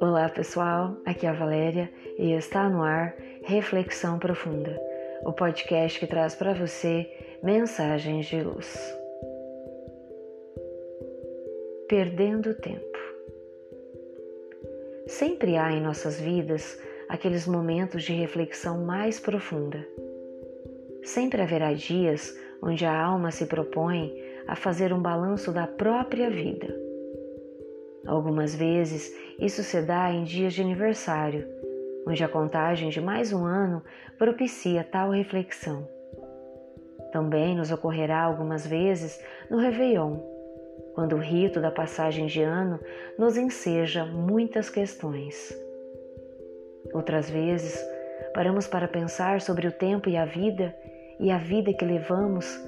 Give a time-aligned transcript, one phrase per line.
[0.00, 4.78] Olá pessoal, aqui é a Valéria e está no ar Reflexão Profunda,
[5.24, 7.10] o podcast que traz para você
[7.42, 8.76] mensagens de luz.
[11.88, 12.98] Perdendo tempo.
[15.06, 16.78] Sempre há em nossas vidas
[17.08, 19.86] aqueles momentos de reflexão mais profunda.
[21.02, 24.14] Sempre haverá dias onde a alma se propõe
[24.46, 26.82] a fazer um balanço da própria vida
[28.06, 31.46] Algumas vezes isso se dá em dias de aniversário,
[32.06, 33.82] onde a contagem de mais um ano
[34.18, 35.88] propicia tal reflexão.
[37.12, 40.18] Também nos ocorrerá algumas vezes no Réveillon,
[40.94, 42.80] quando o rito da passagem de ano
[43.16, 45.56] nos enseja muitas questões.
[46.92, 47.80] Outras vezes,
[48.34, 50.74] paramos para pensar sobre o tempo e a vida
[51.18, 52.60] e a vida que levamos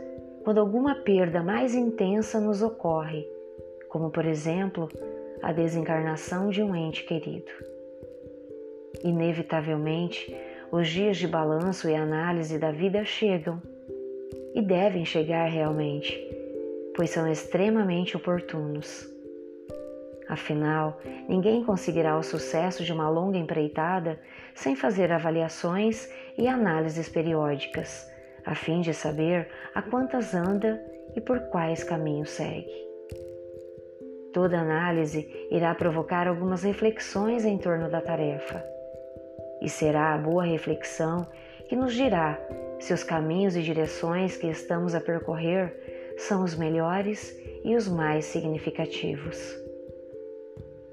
[0.43, 3.27] quando alguma perda mais intensa nos ocorre,
[3.89, 4.89] como por exemplo
[5.43, 7.51] a desencarnação de um ente querido.
[9.03, 10.35] Inevitavelmente,
[10.71, 13.61] os dias de balanço e análise da vida chegam
[14.55, 16.19] e devem chegar realmente,
[16.95, 19.09] pois são extremamente oportunos.
[20.29, 24.19] Afinal, ninguém conseguirá o sucesso de uma longa empreitada
[24.55, 28.11] sem fazer avaliações e análises periódicas,
[28.45, 30.81] a fim de saber a quantas anda
[31.15, 32.85] e por quais caminhos segue.
[34.33, 38.65] Toda análise irá provocar algumas reflexões em torno da tarefa.
[39.63, 41.27] E será a boa reflexão
[41.69, 42.39] que nos dirá
[42.81, 47.35] se os caminhos e direções que estamos a percorrer são os melhores
[47.65, 49.39] e os mais significativos.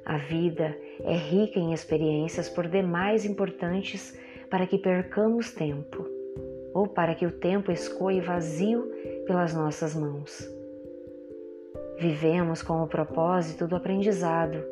[0.05, 4.17] A vida é rica em experiências por demais importantes
[4.49, 6.07] para que percamos tempo,
[6.73, 8.91] ou para que o tempo escoe vazio
[9.25, 10.49] pelas nossas mãos.
[11.99, 14.63] Vivemos com o propósito do aprendizado,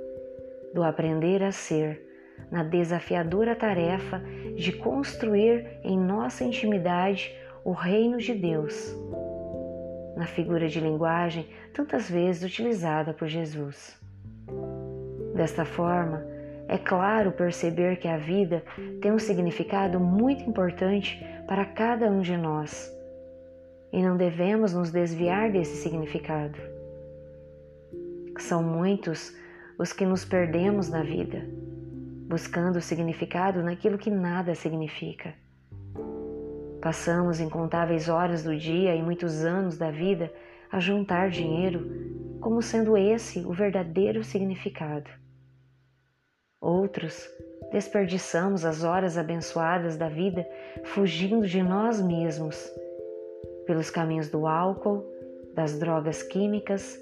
[0.73, 2.07] do aprender a ser,
[2.49, 4.21] na desafiadora tarefa
[4.55, 8.95] de construir em nossa intimidade o reino de Deus,
[10.15, 13.99] na figura de linguagem tantas vezes utilizada por Jesus.
[15.35, 16.25] Desta forma,
[16.69, 18.63] é claro perceber que a vida
[19.01, 22.95] tem um significado muito importante para cada um de nós
[23.91, 26.59] e não devemos nos desviar desse significado.
[28.37, 29.35] São muitos
[29.79, 31.43] os que nos perdemos na vida,
[32.27, 35.33] buscando significado naquilo que nada significa.
[36.79, 40.31] Passamos incontáveis horas do dia e muitos anos da vida
[40.71, 45.09] a juntar dinheiro, como sendo esse o verdadeiro significado.
[46.61, 47.29] Outros
[47.71, 50.45] desperdiçamos as horas abençoadas da vida
[50.83, 52.69] fugindo de nós mesmos,
[53.65, 55.05] pelos caminhos do álcool,
[55.53, 56.99] das drogas químicas,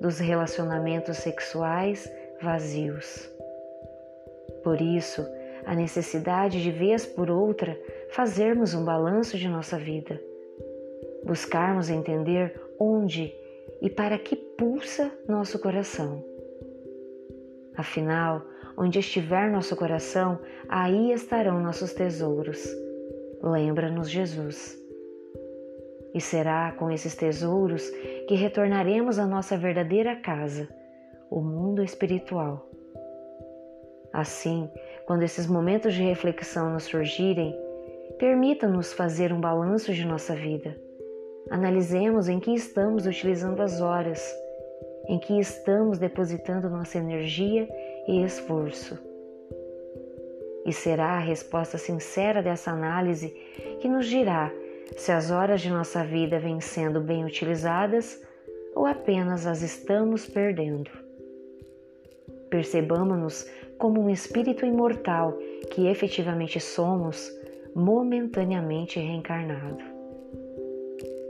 [0.00, 2.10] dos relacionamentos sexuais
[2.40, 3.28] vazios.
[4.62, 5.26] Por isso,
[5.64, 7.78] a necessidade de vez por outra
[8.10, 10.20] fazermos um balanço de nossa vida,
[11.24, 13.34] buscarmos entender onde
[13.80, 16.33] e para que pulsa nosso coração.
[17.76, 18.42] Afinal,
[18.76, 22.64] onde estiver nosso coração, aí estarão nossos tesouros.
[23.42, 24.78] Lembra-nos Jesus.
[26.14, 27.88] E será com esses tesouros
[28.28, 30.68] que retornaremos à nossa verdadeira casa,
[31.30, 32.70] o mundo espiritual.
[34.12, 34.70] Assim,
[35.06, 37.52] quando esses momentos de reflexão nos surgirem,
[38.16, 40.80] permita-nos fazer um balanço de nossa vida.
[41.50, 44.32] Analisemos em que estamos utilizando as horas,
[45.08, 47.68] em que estamos depositando nossa energia
[48.08, 48.98] e esforço.
[50.64, 53.28] E será a resposta sincera dessa análise
[53.80, 54.50] que nos dirá
[54.96, 58.22] se as horas de nossa vida vêm sendo bem utilizadas
[58.74, 60.90] ou apenas as estamos perdendo.
[62.50, 63.48] Percebamos-nos
[63.78, 65.36] como um espírito imortal
[65.70, 67.30] que efetivamente somos,
[67.74, 69.82] momentaneamente reencarnado.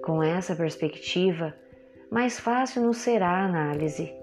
[0.05, 1.55] Com essa perspectiva,
[2.15, 4.15] mais fácil nos será a análise,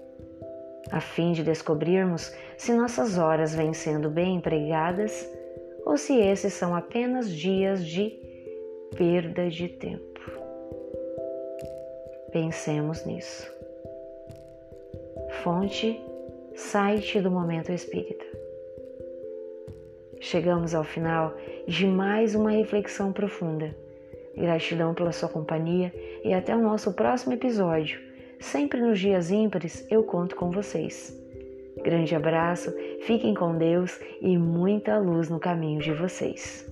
[0.90, 5.30] a fim de descobrirmos se nossas horas vêm sendo bem empregadas
[5.84, 8.18] ou se esses são apenas dias de
[8.96, 10.20] perda de tempo.
[12.32, 13.52] Pensemos nisso.
[15.42, 16.00] Fonte,
[16.54, 18.24] site do Momento Espírita.
[20.18, 21.36] Chegamos ao final
[21.68, 23.81] de mais uma reflexão profunda.
[24.36, 25.92] Gratidão pela sua companhia
[26.24, 28.00] e até o nosso próximo episódio.
[28.40, 31.16] Sempre nos dias ímpares eu conto com vocês.
[31.82, 36.71] Grande abraço, fiquem com Deus e muita luz no caminho de vocês.